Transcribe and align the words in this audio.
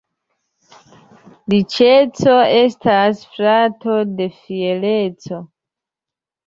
Riĉeco 1.53 2.35
estas 2.63 3.23
frato 3.37 4.01
de 4.19 4.31
fiereco. 4.43 5.45